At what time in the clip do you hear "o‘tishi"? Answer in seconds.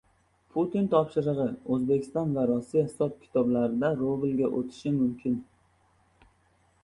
4.61-4.95